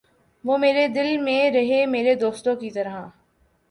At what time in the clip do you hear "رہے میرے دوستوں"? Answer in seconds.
1.51-2.55